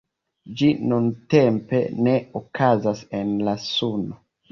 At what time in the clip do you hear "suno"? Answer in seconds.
3.67-4.19